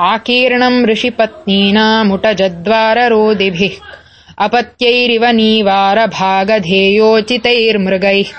[0.00, 3.74] आकीर्णम् ऋषिपत्नीनामुटजद्वाररोदिभिः
[4.44, 8.32] अपत्यैरिव नीवारभागधेयोचितैर्मृगैः